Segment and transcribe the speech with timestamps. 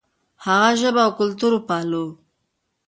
[0.43, 2.05] خپله ژبه او کلتور وپالو.